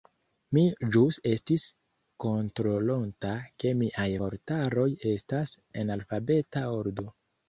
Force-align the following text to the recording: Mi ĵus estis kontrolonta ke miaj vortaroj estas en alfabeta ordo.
Mi 0.57 0.61
ĵus 0.93 1.17
estis 1.31 1.65
kontrolonta 2.23 3.33
ke 3.63 3.73
miaj 3.81 4.07
vortaroj 4.21 4.87
estas 5.11 5.53
en 5.83 5.93
alfabeta 5.97 6.65
ordo. 6.79 7.07